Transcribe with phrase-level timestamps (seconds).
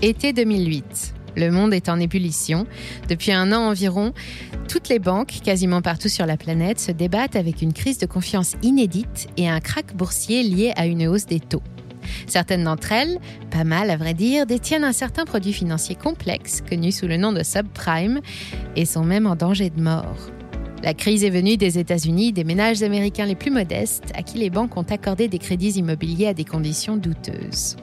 [0.00, 1.12] Été 2008.
[1.36, 2.68] Le monde est en ébullition.
[3.08, 4.12] Depuis un an environ,
[4.68, 8.54] toutes les banques, quasiment partout sur la planète, se débattent avec une crise de confiance
[8.62, 11.64] inédite et un krach boursier lié à une hausse des taux.
[12.28, 13.18] Certaines d'entre elles,
[13.50, 17.32] pas mal à vrai dire, détiennent un certain produit financier complexe connu sous le nom
[17.32, 18.20] de subprime
[18.76, 20.30] et sont même en danger de mort.
[20.84, 24.48] La crise est venue des États-Unis, des ménages américains les plus modestes, à qui les
[24.48, 27.74] banques ont accordé des crédits immobiliers à des conditions douteuses.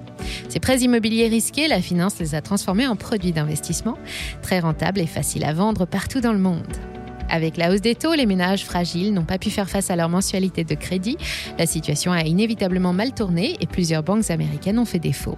[0.50, 3.98] Ces prêts immobiliers risqués, la finance les a transformés en produits d'investissement,
[4.42, 6.64] très rentables et faciles à vendre partout dans le monde.
[7.30, 10.10] Avec la hausse des taux, les ménages fragiles n'ont pas pu faire face à leur
[10.10, 11.18] mensualité de crédit.
[11.58, 15.38] La situation a inévitablement mal tourné et plusieurs banques américaines ont fait défaut.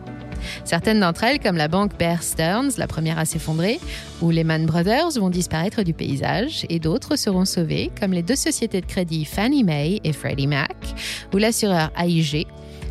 [0.65, 3.79] Certaines d'entre elles, comme la banque Bear Stearns, la première à s'effondrer,
[4.21, 8.81] ou Lehman Brothers, vont disparaître du paysage et d'autres seront sauvées, comme les deux sociétés
[8.81, 10.75] de crédit Fannie Mae et Freddie Mac,
[11.33, 12.45] ou l'assureur AIG,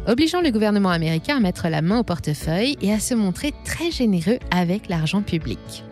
[0.07, 3.91] obligeant le gouvernement américain à mettre la main au portefeuille et à se montrer très
[3.91, 5.85] généreux avec l'argent public.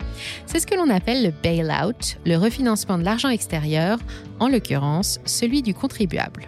[0.45, 3.99] C'est ce que l'on appelle le bail-out, le refinancement de l'argent extérieur,
[4.39, 6.47] en l'occurrence celui du contribuable.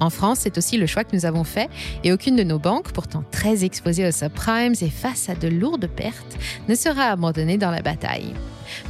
[0.00, 1.68] En France, c'est aussi le choix que nous avons fait
[2.02, 5.88] et aucune de nos banques, pourtant très exposées aux subprimes et face à de lourdes
[5.88, 8.32] pertes, ne sera abandonnée dans la bataille.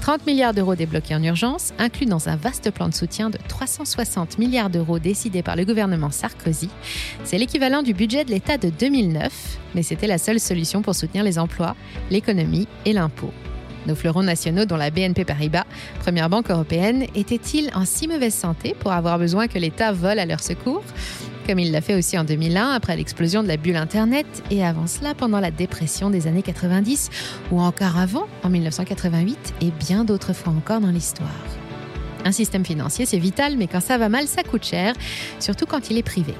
[0.03, 4.39] 30 milliards d'euros débloqués en urgence, inclus dans un vaste plan de soutien de 360
[4.39, 6.71] milliards d'euros décidé par le gouvernement Sarkozy.
[7.25, 11.25] C'est l'équivalent du budget de l'État de 2009, mais c'était la seule solution pour soutenir
[11.25, 11.75] les emplois,
[12.11, 13.33] l'économie et l'impôt.
[13.87, 15.65] Nos fleurons nationaux, dont la BNP Paribas,
[16.01, 20.27] première banque européenne, étaient-ils en si mauvaise santé pour avoir besoin que l'État vole à
[20.27, 20.83] leur secours?
[21.47, 24.87] Comme il l'a fait aussi en 2001 après l'explosion de la bulle Internet et avant
[24.87, 27.11] cela pendant la dépression des années 90
[27.51, 31.29] ou encore avant en 1988 et bien d'autres fois encore dans l'histoire.
[32.25, 34.93] Un système financier, c'est vital, mais quand ça va mal, ça coûte cher,
[35.39, 36.35] surtout quand il est privé.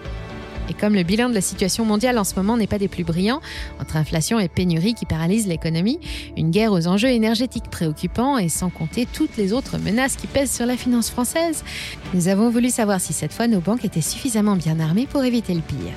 [0.71, 3.03] Et comme le bilan de la situation mondiale en ce moment n'est pas des plus
[3.03, 3.41] brillants,
[3.81, 5.99] entre inflation et pénurie qui paralysent l'économie,
[6.37, 10.53] une guerre aux enjeux énergétiques préoccupants et sans compter toutes les autres menaces qui pèsent
[10.53, 11.65] sur la finance française,
[12.15, 15.55] nous avons voulu savoir si cette fois nos banques étaient suffisamment bien armées pour éviter
[15.55, 15.95] le pire.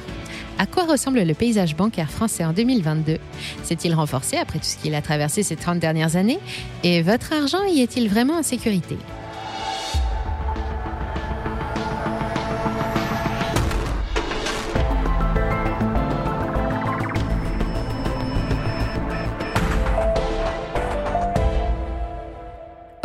[0.57, 3.17] À quoi ressemble le paysage bancaire français en 2022
[3.63, 6.39] S'est-il renforcé après tout ce qu'il a traversé ces 30 dernières années?
[6.83, 8.97] Et votre argent y est-il vraiment en sécurité?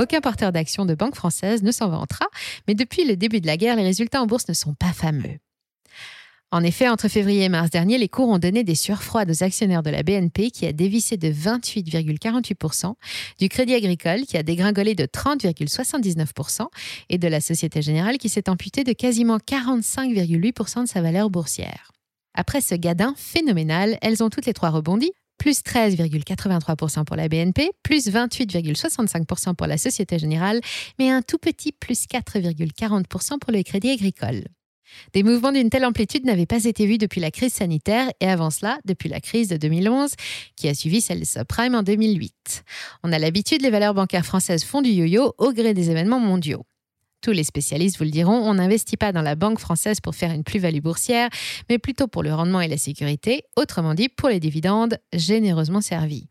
[0.08, 2.24] Aucun porteur d'actions de banque française ne s'en vantera,
[2.66, 5.36] mais depuis le début de la guerre, les résultats en bourse ne sont pas fameux.
[6.50, 9.42] En effet, entre février et mars dernier, les cours ont donné des sueurs froides aux
[9.42, 12.94] actionnaires de la BNP qui a dévissé de 28,48%,
[13.38, 16.68] du Crédit Agricole qui a dégringolé de 30,79%
[17.10, 21.92] et de la Société Générale qui s'est amputée de quasiment 45,8% de sa valeur boursière.
[22.32, 27.70] Après ce gadin phénoménal, elles ont toutes les trois rebondi, plus 13,83% pour la BNP,
[27.82, 30.60] plus 28,65% pour la Société Générale,
[30.98, 34.44] mais un tout petit plus 4,40% pour le Crédit Agricole.
[35.12, 38.50] Des mouvements d'une telle amplitude n'avaient pas été vus depuis la crise sanitaire et avant
[38.50, 40.12] cela, depuis la crise de 2011
[40.56, 42.64] qui a suivi celle de subprime en 2008.
[43.04, 46.64] On a l'habitude, les valeurs bancaires françaises font du yo-yo au gré des événements mondiaux.
[47.20, 50.30] Tous les spécialistes vous le diront, on n'investit pas dans la banque française pour faire
[50.30, 51.28] une plus-value boursière,
[51.68, 56.28] mais plutôt pour le rendement et la sécurité, autrement dit pour les dividendes généreusement servis.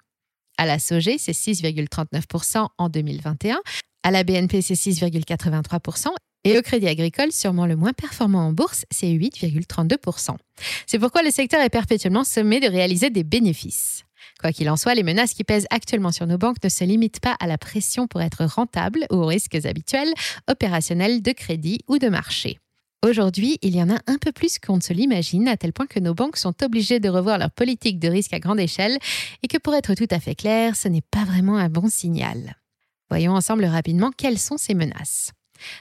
[0.58, 3.60] À la SOG, c'est 6,39% en 2021.
[4.04, 6.08] À la BNP, c'est 6,83%.
[6.46, 10.38] Et au Crédit Agricole, sûrement le moins performant en bourse, c'est 8,32%.
[10.86, 14.07] C'est pourquoi le secteur est perpétuellement sommé de réaliser des bénéfices.
[14.40, 17.20] Quoi qu'il en soit, les menaces qui pèsent actuellement sur nos banques ne se limitent
[17.20, 20.14] pas à la pression pour être rentables ou aux risques habituels,
[20.48, 22.60] opérationnels de crédit ou de marché.
[23.06, 25.86] Aujourd'hui, il y en a un peu plus qu'on ne se l'imagine, à tel point
[25.86, 28.98] que nos banques sont obligées de revoir leur politique de risque à grande échelle
[29.44, 32.56] et que pour être tout à fait clair, ce n'est pas vraiment un bon signal.
[33.10, 35.32] Voyons ensemble rapidement quelles sont ces menaces.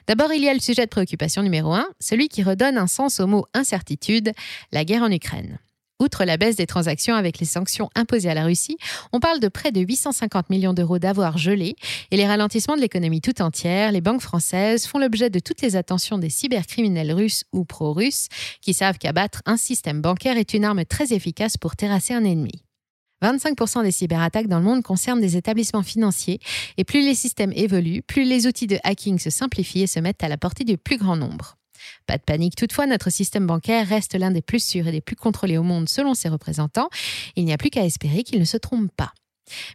[0.06, 3.20] D'abord, il y a le sujet de préoccupation numéro un, celui qui redonne un sens
[3.20, 4.32] au mot incertitude,
[4.72, 5.58] la guerre en Ukraine.
[5.98, 8.76] Outre la baisse des transactions avec les sanctions imposées à la Russie,
[9.12, 11.74] on parle de près de 850 millions d'euros d'avoirs gelés
[12.10, 15.74] et les ralentissements de l'économie tout entière, les banques françaises font l'objet de toutes les
[15.74, 18.28] attentions des cybercriminels russes ou pro-russes
[18.60, 22.62] qui savent qu'abattre un système bancaire est une arme très efficace pour terrasser un ennemi.
[23.22, 26.40] 25% des cyberattaques dans le monde concernent des établissements financiers
[26.76, 30.22] et plus les systèmes évoluent, plus les outils de hacking se simplifient et se mettent
[30.22, 31.56] à la portée du plus grand nombre.
[32.06, 35.16] Pas de panique toutefois, notre système bancaire reste l'un des plus sûrs et des plus
[35.16, 36.88] contrôlés au monde selon ses représentants.
[37.36, 39.12] Il n'y a plus qu'à espérer qu'il ne se trompe pas.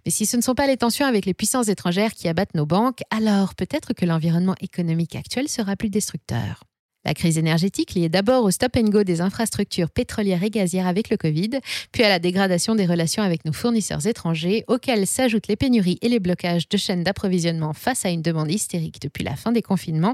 [0.05, 2.65] Mais si ce ne sont pas les tensions avec les puissances étrangères qui abattent nos
[2.65, 6.63] banques, alors peut-être que l'environnement économique actuel sera plus destructeur.
[7.03, 11.09] La crise énergétique liée d'abord au stop and go des infrastructures pétrolières et gazières avec
[11.09, 11.59] le Covid,
[11.92, 16.09] puis à la dégradation des relations avec nos fournisseurs étrangers, auxquels s'ajoutent les pénuries et
[16.09, 20.13] les blocages de chaînes d'approvisionnement face à une demande hystérique depuis la fin des confinements,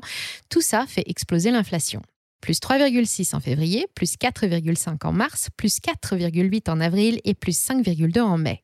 [0.49, 2.01] tout ça fait exploser l'inflation.
[2.41, 8.21] Plus 3,6 en février, plus 4,5 en mars, plus 4,8 en avril et plus 5,2
[8.21, 8.63] en mai.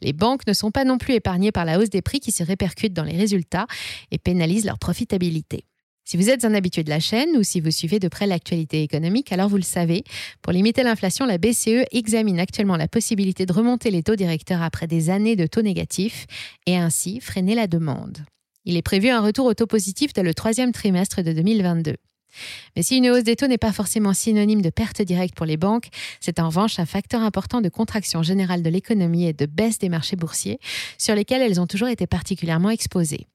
[0.00, 2.42] Les banques ne sont pas non plus épargnées par la hausse des prix qui se
[2.42, 3.66] répercute dans les résultats
[4.10, 5.66] et pénalisent leur profitabilité.
[6.10, 8.82] Si vous êtes un habitué de la chaîne ou si vous suivez de près l'actualité
[8.82, 10.02] économique, alors vous le savez,
[10.42, 14.88] pour limiter l'inflation, la BCE examine actuellement la possibilité de remonter les taux directeurs après
[14.88, 16.26] des années de taux négatifs
[16.66, 18.24] et ainsi freiner la demande.
[18.64, 21.94] Il est prévu un retour au taux positif dès le troisième trimestre de 2022.
[22.74, 25.56] Mais si une hausse des taux n'est pas forcément synonyme de perte directe pour les
[25.56, 29.78] banques, c'est en revanche un facteur important de contraction générale de l'économie et de baisse
[29.78, 30.58] des marchés boursiers,
[30.98, 33.28] sur lesquels elles ont toujours été particulièrement exposées.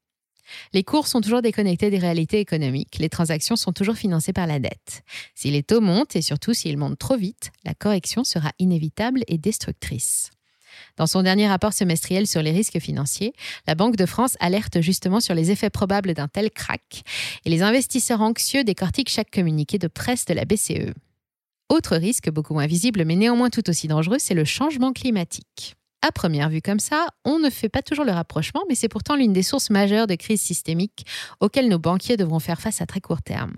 [0.73, 2.97] Les cours sont toujours déconnectés des réalités économiques.
[2.99, 5.03] Les transactions sont toujours financées par la dette.
[5.33, 9.37] Si les taux montent, et surtout s'ils montent trop vite, la correction sera inévitable et
[9.37, 10.31] destructrice.
[10.97, 13.33] Dans son dernier rapport semestriel sur les risques financiers,
[13.67, 17.03] la Banque de France alerte justement sur les effets probables d'un tel crack
[17.45, 20.93] et les investisseurs anxieux décortiquent chaque communiqué de presse de la BCE.
[21.69, 25.75] Autre risque beaucoup moins visible mais néanmoins tout aussi dangereux, c'est le changement climatique.
[26.01, 29.15] À première vue comme ça, on ne fait pas toujours le rapprochement, mais c'est pourtant
[29.15, 31.05] l'une des sources majeures de crise systémique
[31.39, 33.55] auxquelles nos banquiers devront faire face à très court terme.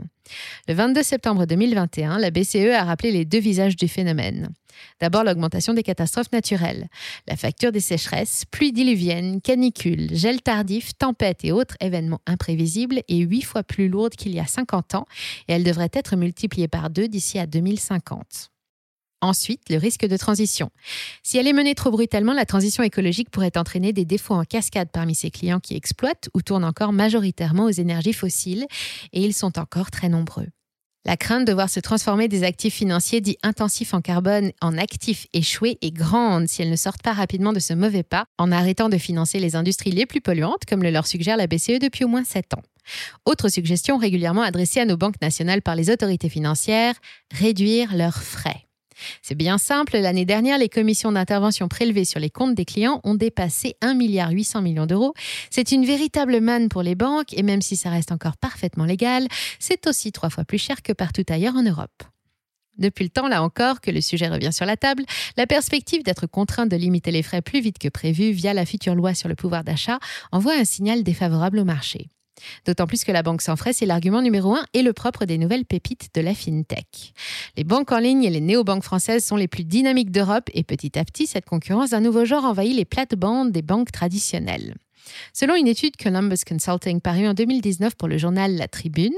[0.69, 4.50] Le 22 septembre 2021, la BCE a rappelé les deux visages du phénomène.
[5.01, 6.88] D'abord l'augmentation des catastrophes naturelles,
[7.28, 13.18] la facture des sécheresses, pluies diluviennes, canicules, gel tardif, tempêtes et autres événements imprévisibles est
[13.18, 15.06] huit fois plus lourde qu'il y a 50 ans
[15.48, 18.51] et elle devrait être multipliée par deux d'ici à 2050.
[19.22, 20.69] Ensuite, le risque de transition.
[21.24, 24.90] Si elle est menée trop brutalement, la transition écologique pourrait entraîner des défauts en cascade
[24.92, 28.68] parmi ses clients qui exploitent ou tournent encore majoritairement aux énergies fossiles,
[29.14, 30.48] et ils sont encore très nombreux.
[31.08, 35.25] La crainte de voir se transformer des actifs financiers dits intensifs en carbone en actifs
[35.31, 38.90] échoués est grande si elles ne sortent pas rapidement de ce mauvais pas en arrêtant
[38.90, 42.10] de financer les industries les plus polluantes, comme le leur suggère la BCE depuis au
[42.10, 42.62] moins 7 ans.
[43.25, 46.96] Autre suggestion régulièrement adressée à nos banques nationales par les autorités financières,
[47.31, 48.67] réduire leurs frais.
[49.22, 53.16] C'est bien simple, l'année dernière, les commissions d'intervention prélevées sur les comptes des clients ont
[53.16, 55.14] dépassé 1,8 milliard d'euros.
[55.50, 59.28] C'est une véritable manne pour les banques et même si ça reste encore parfaitement légal,
[59.60, 62.04] c'est aussi trois fois plus cher que partout ailleurs en Europe.
[62.78, 65.04] Depuis le temps, là encore, que le sujet revient sur la table,
[65.36, 68.96] la perspective d'être contraint de limiter les frais plus vite que prévu via la future
[68.96, 70.00] loi sur le pouvoir d'achat
[70.32, 72.10] envoie un signal défavorable au marché.
[72.66, 75.38] D'autant plus que la banque sans frais, c'est l'argument numéro un et le propre des
[75.38, 77.13] nouvelles pépites de la fintech.
[77.56, 80.98] Les banques en ligne et les néobanques françaises sont les plus dynamiques d'Europe et petit
[80.98, 84.75] à petit, cette concurrence d'un nouveau genre envahit les plates-bandes des banques traditionnelles.
[85.34, 89.16] Selon une étude Columbus Consulting parue en 2019 pour le journal La Tribune,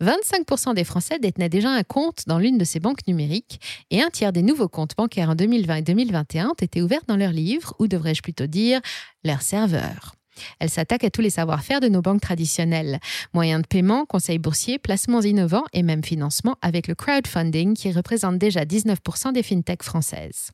[0.00, 4.10] 25% des Français détenaient déjà un compte dans l'une de ces banques numériques et un
[4.10, 7.74] tiers des nouveaux comptes bancaires en 2020 et 2021 ont été ouverts dans leur livre,
[7.78, 8.80] ou devrais-je plutôt dire
[9.24, 10.14] leur serveur.
[10.58, 13.00] Elle s'attaque à tous les savoir-faire de nos banques traditionnelles.
[13.34, 18.38] Moyens de paiement, conseils boursiers, placements innovants et même financement avec le crowdfunding qui représente
[18.38, 20.50] déjà 19% des fintechs françaises.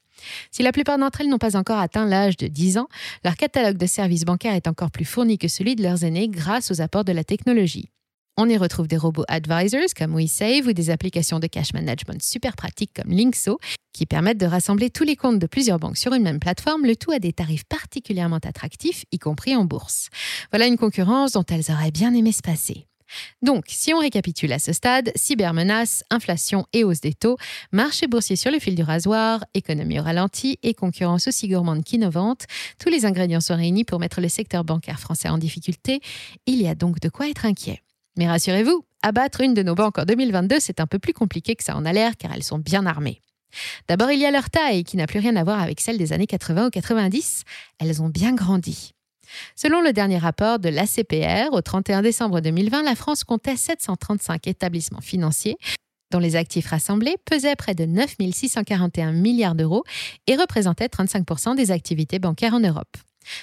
[0.50, 2.88] Si la plupart d'entre elles n'ont pas encore atteint l'âge de 10 ans,
[3.24, 6.70] leur catalogue de services bancaires est encore plus fourni que celui de leurs aînés grâce
[6.70, 7.90] aux apports de la technologie.
[8.38, 12.54] On y retrouve des robots advisors comme WeSave ou des applications de cash management super
[12.54, 13.58] pratiques comme Linkso
[13.94, 16.96] qui permettent de rassembler tous les comptes de plusieurs banques sur une même plateforme, le
[16.96, 20.10] tout à des tarifs particulièrement attractifs, y compris en bourse.
[20.52, 22.86] Voilà une concurrence dont elles auraient bien aimé se passer.
[23.40, 27.38] Donc, si on récapitule à ce stade, cybermenaces, inflation et hausse des taux,
[27.72, 32.44] marché boursier sur le fil du rasoir, économie au ralenti et concurrence aussi gourmande qu'innovante,
[32.78, 36.00] tous les ingrédients sont réunis pour mettre le secteur bancaire français en difficulté.
[36.44, 37.80] Il y a donc de quoi être inquiet.
[38.16, 41.64] Mais rassurez-vous, abattre une de nos banques en 2022, c'est un peu plus compliqué que
[41.64, 43.20] ça en a l'air car elles sont bien armées.
[43.88, 46.12] D'abord, il y a leur taille qui n'a plus rien à voir avec celle des
[46.12, 47.44] années 80 ou 90.
[47.78, 48.92] Elles ont bien grandi.
[49.54, 55.00] Selon le dernier rapport de l'ACPR, au 31 décembre 2020, la France comptait 735 établissements
[55.00, 55.56] financiers
[56.12, 59.84] dont les actifs rassemblés pesaient près de 9 641 milliards d'euros
[60.28, 62.96] et représentaient 35% des activités bancaires en Europe.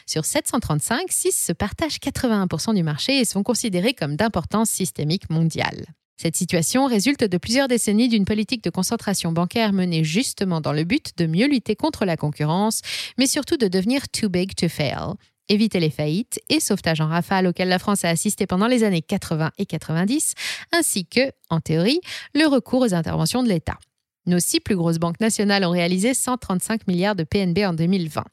[0.05, 5.85] Sur 735, 6 se partagent 81% du marché et sont considérés comme d'importance systémique mondiale.
[6.17, 10.83] Cette situation résulte de plusieurs décennies d'une politique de concentration bancaire menée justement dans le
[10.83, 12.81] but de mieux lutter contre la concurrence,
[13.17, 15.15] mais surtout de devenir too big to fail,
[15.49, 19.01] éviter les faillites et sauvetage en rafale auquel la France a assisté pendant les années
[19.01, 20.33] 80 et 90,
[20.71, 21.99] ainsi que, en théorie,
[22.33, 23.77] le recours aux interventions de l'État.
[24.25, 28.23] Nos six plus grosses banques nationales ont réalisé 135 milliards de PNB en 2020.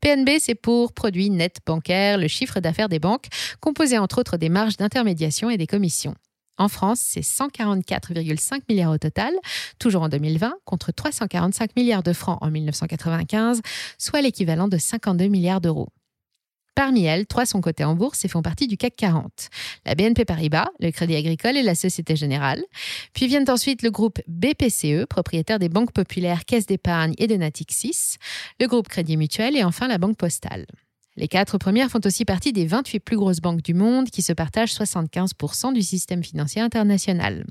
[0.00, 3.26] PNB, c'est pour produit net bancaire, le chiffre d'affaires des banques,
[3.60, 6.14] composé entre autres des marges d'intermédiation et des commissions.
[6.58, 9.32] En France, c'est 144,5 milliards au total,
[9.78, 13.60] toujours en 2020, contre 345 milliards de francs en 1995,
[13.96, 15.88] soit l'équivalent de 52 milliards d'euros.
[16.78, 19.48] Parmi elles, trois sont cotées en bourse et font partie du CAC 40.
[19.84, 22.62] La BNP Paribas, le Crédit Agricole et la Société Générale.
[23.14, 28.18] Puis viennent ensuite le groupe BPCE, propriétaire des banques populaires Caisse d'épargne et de Natixis,
[28.60, 30.66] le groupe Crédit Mutuel et enfin la Banque Postale.
[31.16, 34.32] Les quatre premières font aussi partie des 28 plus grosses banques du monde qui se
[34.32, 37.44] partagent 75% du système financier international.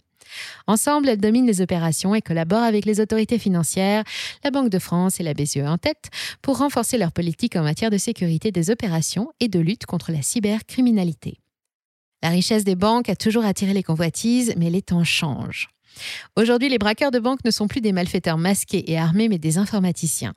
[0.68, 4.04] Ensemble, elles dominent les opérations et collaborent avec les autorités financières,
[4.44, 6.10] la Banque de France et la BCE en tête,
[6.42, 10.22] pour renforcer leur politique en matière de sécurité des opérations et de lutte contre la
[10.22, 11.40] cybercriminalité.
[12.24, 15.70] La richesse des banques a toujours attiré les convoitises, mais les temps changent.
[16.36, 19.58] Aujourd'hui, les braqueurs de banques ne sont plus des malfaiteurs masqués et armés, mais des
[19.58, 20.34] informaticiens.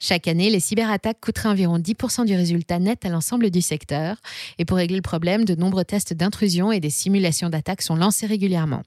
[0.00, 4.16] Chaque année, les cyberattaques coûteraient environ 10% du résultat net à l'ensemble du secteur.
[4.58, 8.26] Et pour régler le problème, de nombreux tests d'intrusion et des simulations d'attaques sont lancés
[8.26, 8.82] régulièrement.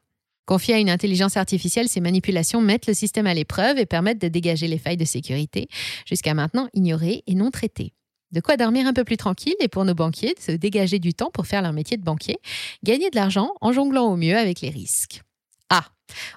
[0.46, 4.28] Confiées à une intelligence artificielle, ces manipulations mettent le système à l'épreuve et permettent de
[4.28, 5.68] dégager les failles de sécurité,
[6.06, 7.94] jusqu'à maintenant ignorées et non traitées.
[8.32, 11.14] De quoi dormir un peu plus tranquille et pour nos banquiers de se dégager du
[11.14, 12.38] temps pour faire leur métier de banquier,
[12.84, 15.22] gagner de l'argent en jonglant au mieux avec les risques.
[15.70, 15.86] Ah,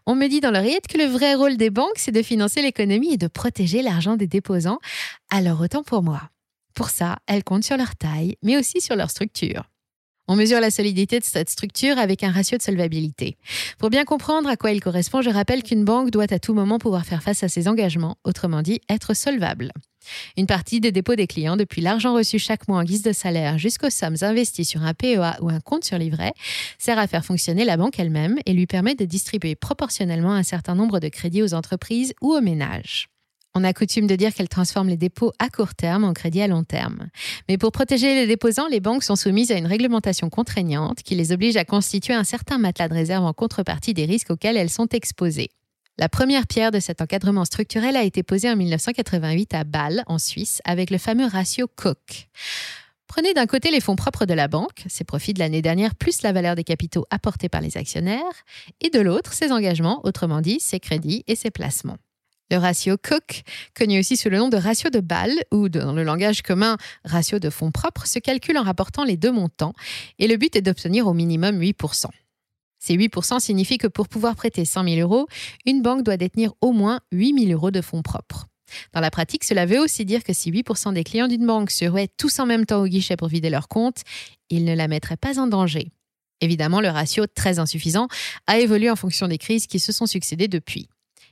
[0.07, 3.15] on me dit dans l'oreillette que le vrai rôle des banques, c'est de financer l'économie
[3.15, 4.79] et de protéger l'argent des déposants.
[5.31, 6.31] Alors autant pour moi.
[6.75, 9.65] Pour ça, elles comptent sur leur taille, mais aussi sur leur structure.
[10.31, 13.39] On mesure la solidité de cette structure avec un ratio de solvabilité.
[13.79, 16.79] Pour bien comprendre à quoi il correspond, je rappelle qu'une banque doit à tout moment
[16.79, 19.73] pouvoir faire face à ses engagements, autrement dit être solvable.
[20.37, 23.57] Une partie des dépôts des clients, depuis l'argent reçu chaque mois en guise de salaire
[23.57, 26.35] jusqu'aux sommes investies sur un PEA ou un compte sur livret,
[26.79, 30.75] sert à faire fonctionner la banque elle-même et lui permet de distribuer proportionnellement un certain
[30.75, 33.09] nombre de crédits aux entreprises ou aux ménages.
[33.55, 36.49] On a coutume de dire qu'elles transforment les dépôts à court terme en crédits à
[36.49, 37.09] long terme.
[37.49, 41.33] Mais pour protéger les déposants, les banques sont soumises à une réglementation contraignante qui les
[41.33, 44.89] oblige à constituer un certain matelas de réserve en contrepartie des risques auxquels elles sont
[44.89, 45.51] exposées.
[45.99, 50.19] La première pierre de cet encadrement structurel a été posée en 1988 à Bâle, en
[50.19, 52.29] Suisse, avec le fameux ratio Koch.
[53.09, 56.23] Prenez d'un côté les fonds propres de la banque, ses profits de l'année dernière plus
[56.23, 58.45] la valeur des capitaux apportés par les actionnaires,
[58.81, 61.97] et de l'autre ses engagements, autrement dit ses crédits et ses placements.
[62.51, 63.43] Le ratio Cook,
[63.77, 67.39] connu aussi sous le nom de ratio de Bâle ou dans le langage commun ratio
[67.39, 69.75] de fonds propres, se calcule en rapportant les deux montants
[70.19, 72.07] et le but est d'obtenir au minimum 8%.
[72.79, 75.27] Ces 8% signifient que pour pouvoir prêter 100 000 euros,
[75.67, 78.47] une banque doit détenir au moins 8 000 euros de fonds propres.
[78.95, 81.85] Dans la pratique, cela veut aussi dire que si 8% des clients d'une banque se
[81.85, 84.03] ruaient tous en même temps au guichet pour vider leur compte,
[84.51, 85.91] ils ne la mettraient pas en danger.
[86.41, 88.09] Évidemment, le ratio, très insuffisant,
[88.47, 90.89] a évolué en fonction des crises qui se sont succédées depuis.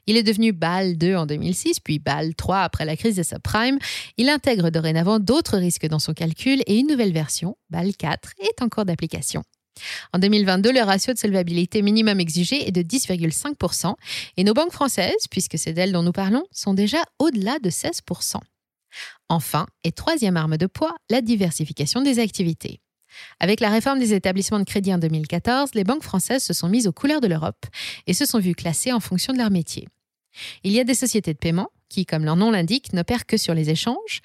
[0.07, 3.79] Il est devenu BAL 2 en 2006, puis BAL 3 après la crise des subprimes.
[4.17, 8.63] Il intègre dorénavant d'autres risques dans son calcul et une nouvelle version, BAL 4, est
[8.63, 9.43] en cours d'application.
[10.13, 13.95] En 2022, le ratio de solvabilité minimum exigé est de 10,5%
[14.37, 18.37] et nos banques françaises, puisque c'est d'elles dont nous parlons, sont déjà au-delà de 16%.
[19.29, 22.81] Enfin, et troisième arme de poids, la diversification des activités.
[23.41, 26.87] Avec la réforme des établissements de crédit en 2014, les banques françaises se sont mises
[26.87, 27.67] aux couleurs de l'Europe
[28.07, 29.89] et se sont vues classées en fonction de leur métier.
[30.65, 33.55] Il y a des sociétés de paiement qui, comme leur nom l'indique, n'opèrent que sur
[33.55, 34.21] les échanges,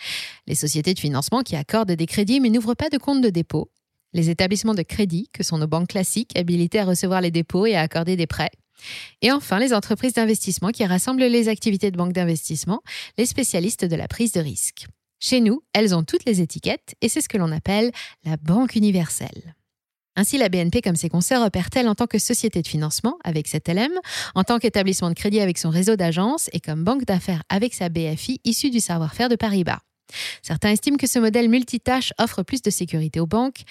[0.47, 3.71] les sociétés de financement qui accordent des crédits mais n'ouvrent pas de compte de dépôt,
[4.13, 7.75] les établissements de crédit, que sont nos banques classiques, habilités à recevoir les dépôts et
[7.75, 8.51] à accorder des prêts,
[9.21, 12.81] et enfin les entreprises d'investissement qui rassemblent les activités de banque d'investissement,
[13.17, 14.87] les spécialistes de la prise de risque.
[15.19, 17.91] Chez nous, elles ont toutes les étiquettes et c'est ce que l'on appelle
[18.25, 19.55] la banque universelle.
[20.15, 23.69] Ainsi, la BNP, comme ses concerts, opère-t-elle en tant que société de financement avec cette
[23.69, 23.93] LM,
[24.35, 27.89] en tant qu'établissement de crédit avec son réseau d'agences et comme banque d'affaires avec sa
[27.89, 29.79] BFI issue du savoir-faire de Paribas.
[30.41, 33.61] Certains estiment que ce modèle multitâche offre plus de sécurité aux banques,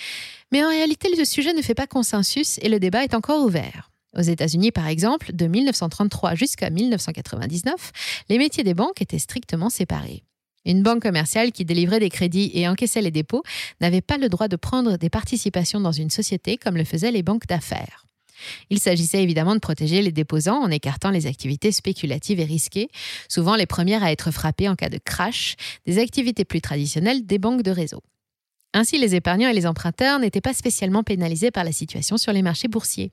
[0.50, 3.90] mais en réalité, le sujet ne fait pas consensus et le débat est encore ouvert.
[4.16, 7.92] Aux États-Unis, par exemple, de 1933 jusqu'à 1999,
[8.28, 10.24] les métiers des banques étaient strictement séparés.
[10.66, 13.42] Une banque commerciale qui délivrait des crédits et encaissait les dépôts
[13.80, 17.22] n'avait pas le droit de prendre des participations dans une société comme le faisaient les
[17.22, 18.04] banques d'affaires.
[18.70, 22.88] Il s'agissait évidemment de protéger les déposants en écartant les activités spéculatives et risquées,
[23.28, 27.38] souvent les premières à être frappées en cas de crash, des activités plus traditionnelles des
[27.38, 28.02] banques de réseau.
[28.72, 32.42] Ainsi, les épargnants et les emprunteurs n'étaient pas spécialement pénalisés par la situation sur les
[32.42, 33.12] marchés boursiers.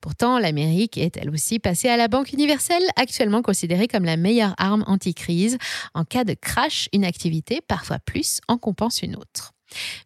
[0.00, 4.54] Pourtant, l'Amérique est elle aussi passée à la Banque universelle, actuellement considérée comme la meilleure
[4.58, 5.58] arme anti-crise.
[5.94, 9.52] En cas de crash, une activité, parfois plus, en compense une autre.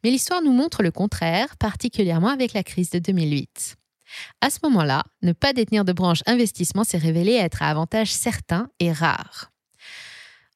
[0.04, 3.76] Mais l'histoire nous montre le contraire, particulièrement avec la crise de 2008.
[4.40, 8.68] À ce moment-là, ne pas détenir de branche investissement s'est révélé être à avantage certain
[8.78, 9.50] et rare.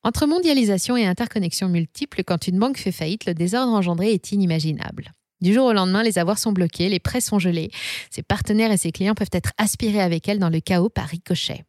[0.03, 5.13] Entre mondialisation et interconnexion multiples, quand une banque fait faillite, le désordre engendré est inimaginable.
[5.41, 7.71] Du jour au lendemain, les avoirs sont bloqués, les prêts sont gelés.
[8.11, 11.65] Ses partenaires et ses clients peuvent être aspirés avec elle dans le chaos par ricochet.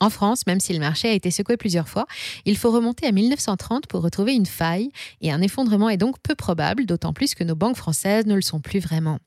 [0.00, 2.06] En France, même si le marché a été secoué plusieurs fois,
[2.44, 6.36] il faut remonter à 1930 pour retrouver une faille, et un effondrement est donc peu
[6.36, 9.18] probable, d'autant plus que nos banques françaises ne le sont plus vraiment.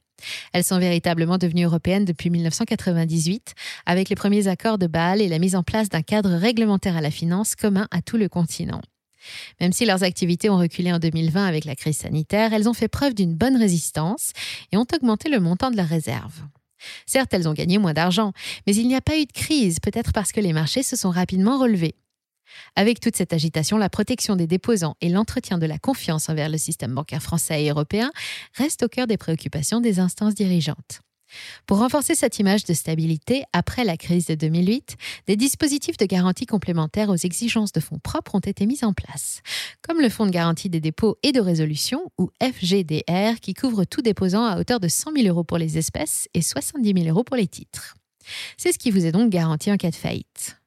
[0.53, 3.53] Elles sont véritablement devenues européennes depuis 1998,
[3.85, 7.01] avec les premiers accords de Bâle et la mise en place d'un cadre réglementaire à
[7.01, 8.81] la finance commun à tout le continent.
[9.59, 12.87] Même si leurs activités ont reculé en 2020 avec la crise sanitaire, elles ont fait
[12.87, 14.31] preuve d'une bonne résistance
[14.71, 16.41] et ont augmenté le montant de leurs réserves.
[17.05, 18.33] Certes, elles ont gagné moins d'argent,
[18.65, 21.11] mais il n'y a pas eu de crise, peut-être parce que les marchés se sont
[21.11, 21.95] rapidement relevés.
[22.75, 26.57] Avec toute cette agitation, la protection des déposants et l'entretien de la confiance envers le
[26.57, 28.11] système bancaire français et européen
[28.55, 31.01] restent au cœur des préoccupations des instances dirigeantes.
[31.65, 34.95] Pour renforcer cette image de stabilité après la crise de 2008,
[35.27, 39.41] des dispositifs de garantie complémentaires aux exigences de fonds propres ont été mis en place,
[39.81, 44.01] comme le Fonds de garantie des dépôts et de résolution, ou FGDR, qui couvre tout
[44.01, 47.37] déposant à hauteur de 100 000 euros pour les espèces et 70 000 euros pour
[47.37, 47.95] les titres.
[48.57, 50.57] C'est ce qui vous est donc garanti en cas de faillite.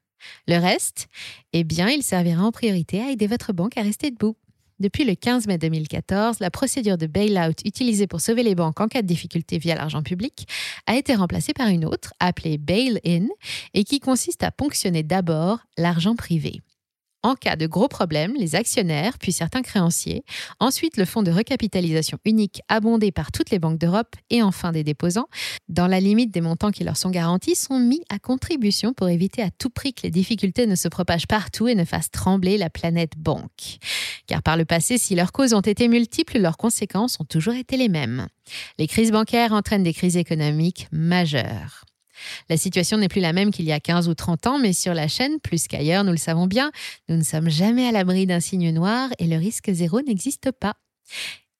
[0.48, 1.08] Le reste,
[1.52, 4.36] eh bien, il servira en priorité à aider votre banque à rester debout.
[4.84, 8.86] Depuis le 15 mai 2014, la procédure de bail-out utilisée pour sauver les banques en
[8.86, 10.46] cas de difficulté via l'argent public
[10.86, 13.28] a été remplacée par une autre, appelée bail-in,
[13.72, 16.60] et qui consiste à ponctionner d'abord l'argent privé.
[17.22, 20.22] En cas de gros problèmes, les actionnaires, puis certains créanciers,
[20.60, 24.84] ensuite le fonds de recapitalisation unique abondé par toutes les banques d'Europe et enfin des
[24.84, 25.28] déposants,
[25.70, 29.40] dans la limite des montants qui leur sont garantis, sont mis à contribution pour éviter
[29.40, 32.68] à tout prix que les difficultés ne se propagent partout et ne fassent trembler la
[32.68, 33.78] planète banque.
[34.26, 37.76] Car par le passé, si leurs causes ont été multiples, leurs conséquences ont toujours été
[37.76, 38.28] les mêmes.
[38.78, 41.84] Les crises bancaires entraînent des crises économiques majeures.
[42.48, 44.94] La situation n'est plus la même qu'il y a 15 ou 30 ans, mais sur
[44.94, 46.70] la chaîne, plus qu'ailleurs, nous le savons bien,
[47.08, 50.74] nous ne sommes jamais à l'abri d'un signe noir et le risque zéro n'existe pas.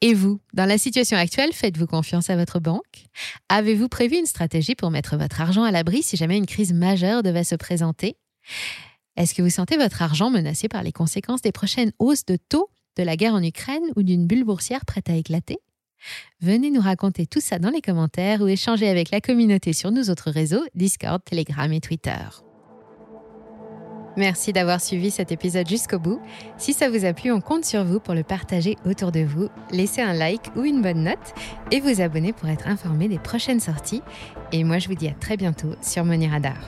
[0.01, 3.07] Et vous, dans la situation actuelle, faites-vous confiance à votre banque?
[3.49, 7.23] Avez-vous prévu une stratégie pour mettre votre argent à l'abri si jamais une crise majeure
[7.23, 8.17] devait se présenter?
[9.17, 12.69] Est-ce que vous sentez votre argent menacé par les conséquences des prochaines hausses de taux,
[12.97, 15.59] de la guerre en Ukraine ou d'une bulle boursière prête à éclater?
[16.41, 20.11] Venez nous raconter tout ça dans les commentaires ou échanger avec la communauté sur nos
[20.11, 22.19] autres réseaux, Discord, Telegram et Twitter.
[24.17, 26.21] Merci d'avoir suivi cet épisode jusqu'au bout.
[26.57, 29.49] Si ça vous a plu, on compte sur vous pour le partager autour de vous.
[29.71, 31.35] Laissez un like ou une bonne note
[31.73, 34.03] et vous abonner pour être informé des prochaines sorties.
[34.53, 36.59] Et moi, je vous dis à très bientôt sur Money Radar.